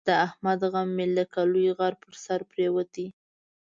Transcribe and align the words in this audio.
د 0.07 0.09
احمد 0.25 0.61
غم 0.71 0.87
مې 0.97 1.05
لکه 1.17 1.39
لوی 1.51 1.69
غر 1.77 1.93
په 2.01 2.07
سر 2.23 2.39
پرېوتی 2.51 3.05
دی. 3.07 3.07